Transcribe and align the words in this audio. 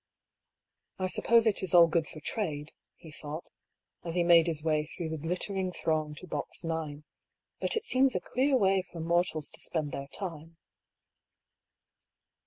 *' 0.53 0.97
I 0.97 1.05
suppose 1.05 1.45
all 1.45 1.51
this 1.51 1.61
is 1.61 1.75
good 1.91 2.07
for 2.07 2.19
trade," 2.21 2.71
he 2.95 3.11
thought, 3.11 3.45
as 4.03 4.15
he 4.15 4.23
made 4.23 4.47
his 4.47 4.63
way 4.63 4.87
through 4.87 5.09
the 5.09 5.17
glittering 5.19 5.71
throng 5.71 6.15
to 6.15 6.25
box 6.25 6.63
9, 6.63 6.97
^' 6.97 7.03
but 7.59 7.75
it 7.77 7.85
seems 7.85 8.15
a 8.15 8.19
queer 8.19 8.57
way 8.57 8.81
for 8.81 8.99
mortals 8.99 9.47
to 9.51 9.59
spend 9.59 9.91
their 9.91 10.07
time." 10.07 10.57